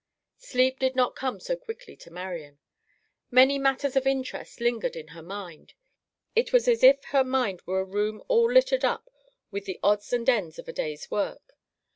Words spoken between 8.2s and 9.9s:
all littered up with the